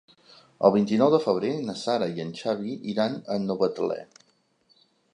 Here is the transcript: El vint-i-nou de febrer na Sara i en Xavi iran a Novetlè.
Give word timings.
El 0.69 0.71
vint-i-nou 0.75 1.11
de 1.15 1.19
febrer 1.25 1.51
na 1.69 1.77
Sara 1.83 2.09
i 2.15 2.25
en 2.25 2.33
Xavi 2.41 2.75
iran 2.95 3.23
a 3.37 3.41
Novetlè. 3.49 4.03